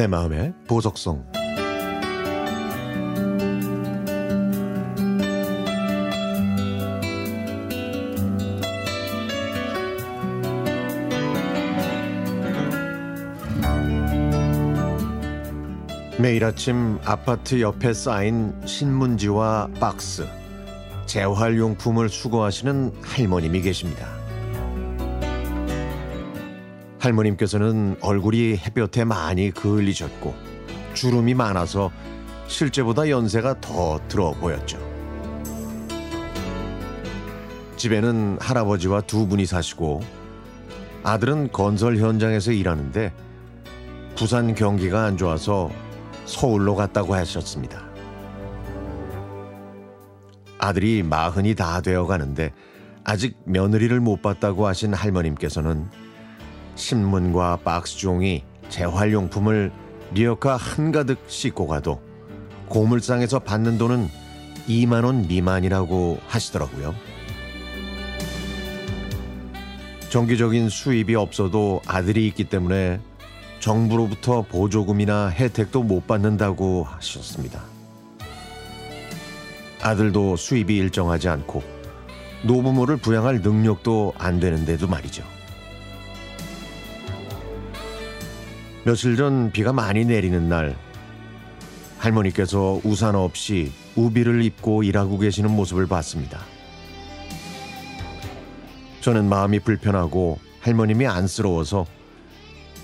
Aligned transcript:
내 0.00 0.06
마음의 0.06 0.54
보석성 0.66 1.26
매일 16.18 16.44
아침 16.44 16.98
아파트 17.04 17.60
옆에 17.60 17.92
쌓인 17.92 18.58
신문지와 18.64 19.68
박스, 19.80 20.26
재활용품을 21.04 22.08
수거하시는 22.08 23.02
할머님이 23.02 23.60
계십니다. 23.60 24.19
할머님께서는 27.00 27.96
얼굴이 28.00 28.56
햇볕에 28.56 29.04
많이 29.04 29.50
그을리셨고 29.50 30.34
주름이 30.94 31.34
많아서 31.34 31.90
실제보다 32.46 33.08
연세가 33.08 33.60
더 33.60 33.98
들어 34.08 34.32
보였죠. 34.32 34.78
집에는 37.76 38.36
할아버지와 38.40 39.00
두 39.02 39.26
분이 39.26 39.46
사시고 39.46 40.02
아들은 41.02 41.50
건설 41.52 41.96
현장에서 41.96 42.52
일하는데 42.52 43.12
부산 44.14 44.54
경기가 44.54 45.04
안 45.04 45.16
좋아서 45.16 45.70
서울로 46.26 46.74
갔다고 46.74 47.14
하셨습니다. 47.14 47.82
아들이 50.58 51.02
마흔이 51.02 51.54
다 51.54 51.80
되어 51.80 52.04
가는데 52.06 52.52
아직 53.02 53.38
며느리를 53.44 53.98
못 54.00 54.20
봤다고 54.20 54.66
하신 54.66 54.92
할머님께서는 54.92 55.88
신문과 56.80 57.58
박스 57.62 57.98
종이 57.98 58.42
재활용품을 58.70 59.70
리어카 60.12 60.56
한가득 60.56 61.18
싣고 61.28 61.66
가도 61.66 62.00
고물상에서 62.68 63.40
받는 63.40 63.78
돈은 63.78 64.08
2만 64.66 65.04
원 65.04 65.28
미만이라고 65.28 66.18
하시더라고요. 66.26 66.94
정기적인 70.08 70.68
수입이 70.70 71.14
없어도 71.14 71.82
아들이 71.86 72.26
있기 72.28 72.44
때문에 72.44 72.98
정부로부터 73.60 74.42
보조금이나 74.42 75.28
혜택도 75.28 75.82
못 75.82 76.06
받는다고 76.06 76.84
하셨습니다. 76.84 77.62
아들도 79.82 80.36
수입이 80.36 80.76
일정하지 80.76 81.28
않고 81.28 81.62
노부모를 82.42 82.96
부양할 82.96 83.42
능력도 83.42 84.14
안 84.18 84.40
되는데도 84.40 84.88
말이죠. 84.88 85.39
며칠 88.90 89.14
전 89.14 89.52
비가 89.52 89.72
많이 89.72 90.04
내리는 90.04 90.48
날 90.48 90.76
할머니께서 91.98 92.80
우산 92.82 93.14
없이 93.14 93.70
우비를 93.94 94.42
입고 94.42 94.82
일하고 94.82 95.16
계시는 95.16 95.48
모습을 95.48 95.86
봤습니다. 95.86 96.40
저는 99.00 99.28
마음이 99.28 99.60
불편하고 99.60 100.40
할머님이 100.58 101.06
안쓰러워서 101.06 101.86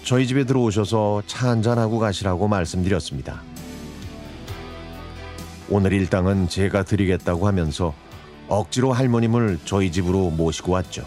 저희 0.05 0.29
집에 0.29 0.45
들어오셔서 0.45 1.25
차 1.27 1.49
한잔하고 1.49 1.99
가시라고 1.99 2.47
말씀드렸습니다. 2.47 3.43
오늘 5.69 5.93
일당은 5.93 6.49
제가 6.49 6.85
드리겠다고 6.85 7.49
하면서 7.49 7.93
억지로 8.47 8.93
할머님을 8.93 9.59
저희 9.65 9.91
집으로 9.91 10.31
모시고 10.31 10.71
왔죠. 10.71 11.05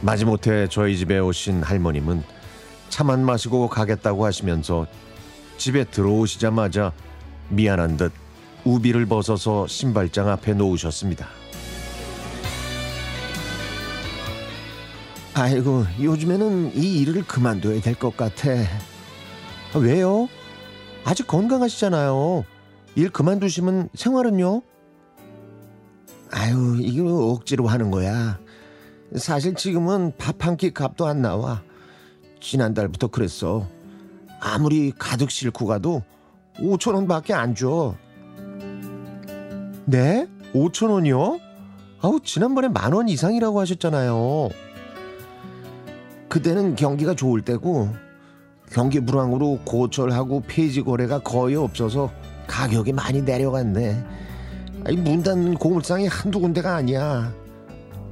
마지못해 0.00 0.68
저희 0.68 0.96
집에 0.96 1.18
오신 1.18 1.62
할머님은 1.62 2.22
차만 2.88 3.24
마시고 3.24 3.68
가겠다고 3.68 4.24
하시면서 4.24 4.86
집에 5.56 5.84
들어오시자마자 5.84 6.92
미안한 7.48 7.96
듯 7.96 8.12
우비를 8.64 9.06
벗어서 9.06 9.66
신발장 9.66 10.28
앞에 10.28 10.54
놓으셨습니다. 10.54 11.26
아이고, 15.34 15.84
요즘에는 16.00 16.72
이 16.74 17.00
일을 17.00 17.24
그만둬야 17.24 17.80
될 17.80 17.94
것 17.94 18.16
같아. 18.16 18.50
아, 19.72 19.78
왜요? 19.78 20.28
아직 21.04 21.26
건강하시잖아요. 21.28 22.44
일 22.96 23.10
그만두시면 23.10 23.90
생활은요? 23.94 24.62
아유, 26.32 26.78
이게 26.80 27.00
억지로 27.00 27.68
하는 27.68 27.90
거야. 27.92 28.38
사실 29.16 29.54
지금은 29.54 30.12
밥 30.18 30.44
한 30.44 30.56
끼 30.56 30.72
값도 30.72 31.06
안 31.06 31.22
나와. 31.22 31.62
지난달부터 32.40 33.08
그랬어. 33.08 33.66
아무리 34.40 34.92
가득 34.96 35.30
싣고 35.30 35.66
가도 35.66 36.02
5천 36.58 36.94
원밖에 36.94 37.34
안 37.34 37.54
줘. 37.54 37.94
네? 39.86 40.26
5천 40.54 40.90
원이요? 40.90 41.40
아우 42.00 42.20
지난번에 42.20 42.68
만 42.68 42.92
원 42.92 43.08
이상이라고 43.08 43.60
하셨잖아요. 43.60 44.50
그때는 46.28 46.76
경기가 46.76 47.14
좋을 47.14 47.40
때고 47.42 47.88
경기 48.70 49.00
불황으로 49.00 49.60
고철하고 49.64 50.42
폐지 50.46 50.82
거래가 50.82 51.20
거의 51.20 51.56
없어서 51.56 52.12
가격이 52.46 52.92
많이 52.92 53.22
내려갔네. 53.22 54.04
아니, 54.84 54.96
문 54.96 55.22
닫는 55.22 55.54
고물상이 55.54 56.06
한두 56.06 56.38
군데가 56.40 56.76
아니야. 56.76 57.32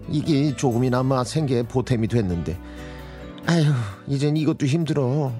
이게 0.09 0.55
조금이나마 0.57 1.25
생계에 1.25 1.63
보탬이 1.63 2.07
됐는데. 2.09 2.59
아휴, 3.47 3.73
이젠 4.07 4.37
이것도 4.37 4.67
힘들어. 4.67 5.33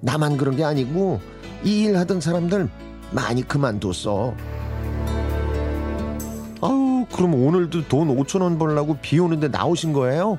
나만 0.00 0.36
그런 0.36 0.56
게 0.56 0.64
아니고 0.64 1.20
이 1.64 1.84
일 1.84 1.96
하던 1.96 2.20
사람들 2.20 2.68
많이 3.12 3.46
그만뒀어. 3.46 4.34
아우, 6.60 7.06
그럼 7.12 7.34
오늘도 7.34 7.88
돈 7.88 8.08
5천 8.16 8.42
원 8.42 8.58
벌려고 8.58 8.96
비 9.00 9.18
오는데 9.18 9.48
나오신 9.48 9.92
거예요? 9.92 10.38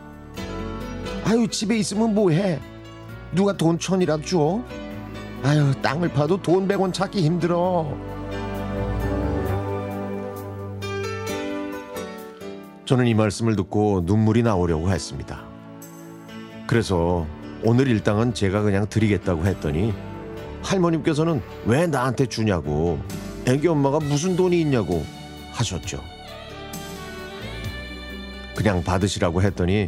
아유, 1.25 1.47
집에 1.47 1.77
있으면 1.77 2.13
뭐해? 2.13 2.59
누가 3.33 3.53
돈 3.53 3.79
천이라도 3.79 4.23
줘? 4.23 4.61
아유, 5.43 5.73
땅을 5.81 6.09
파도 6.09 6.41
돈 6.41 6.67
100원 6.67 6.93
찾기 6.93 7.21
힘들어. 7.21 7.87
저는 12.85 13.07
이 13.07 13.13
말씀을 13.13 13.55
듣고 13.55 14.01
눈물이 14.05 14.43
나오려고 14.43 14.91
했습니다. 14.91 15.41
그래서 16.67 17.25
오늘 17.63 17.87
일당은 17.87 18.33
제가 18.33 18.61
그냥 18.61 18.87
드리겠다고 18.89 19.45
했더니 19.45 19.93
할머님께서는 20.63 21.41
왜 21.65 21.87
나한테 21.87 22.25
주냐고 22.25 22.99
애기 23.47 23.67
엄마가 23.67 23.99
무슨 23.99 24.35
돈이 24.35 24.59
있냐고 24.61 25.03
하셨죠. 25.51 26.01
그냥 28.55 28.83
받으시라고 28.83 29.41
했더니 29.41 29.87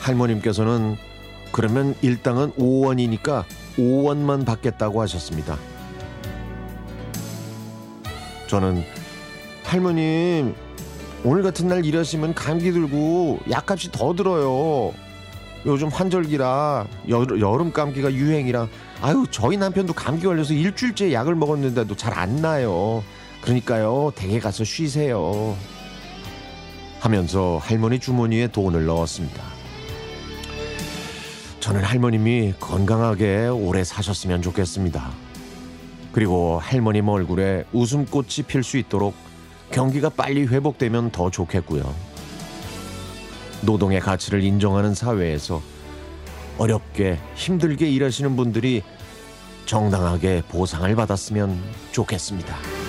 할머님께서는 0.00 0.96
그러면 1.52 1.94
일당은 2.00 2.52
5원이니까 2.52 3.44
5원만 3.76 4.46
받겠다고 4.46 5.02
하셨습니다. 5.02 5.58
저는 8.48 8.84
할머님 9.64 10.54
오늘 11.24 11.42
같은 11.42 11.68
날 11.68 11.84
일하시면 11.84 12.34
감기 12.34 12.72
들고 12.72 13.40
약값이 13.50 13.92
더 13.92 14.14
들어요. 14.14 14.92
요즘 15.64 15.88
환절기라 15.88 16.86
여 17.08 17.56
름 17.56 17.72
감기가 17.72 18.12
유행이라 18.12 18.66
아유 19.00 19.24
저희 19.30 19.56
남편도 19.56 19.92
감기 19.92 20.24
걸려서 20.26 20.52
일주일째 20.54 21.12
약을 21.12 21.36
먹었는데도 21.36 21.94
잘 21.96 22.12
안 22.18 22.36
나요. 22.36 23.04
그러니까요 23.42 24.12
댁에 24.16 24.40
가서 24.40 24.64
쉬세요. 24.64 25.56
하면서 26.98 27.58
할머니 27.62 27.98
주머니에 28.00 28.48
돈을 28.48 28.86
넣었습니다. 28.86 29.42
저는 31.60 31.84
할머님이 31.84 32.54
건강하게 32.58 33.46
오래 33.46 33.84
사셨으면 33.84 34.42
좋겠습니다. 34.42 35.10
그리고 36.10 36.58
할머님 36.60 37.08
얼굴에 37.08 37.64
웃음꽃이 37.72 38.46
필 38.48 38.64
수 38.64 38.76
있도록 38.78 39.14
경기가 39.72 40.10
빨리 40.10 40.46
회복되면 40.46 41.10
더 41.10 41.30
좋겠고요. 41.30 41.94
노동의 43.62 44.00
가치를 44.00 44.42
인정하는 44.44 44.94
사회에서 44.94 45.62
어렵게 46.58 47.18
힘들게 47.34 47.88
일하시는 47.90 48.36
분들이 48.36 48.82
정당하게 49.66 50.42
보상을 50.48 50.94
받았으면 50.94 51.58
좋겠습니다. 51.92 52.81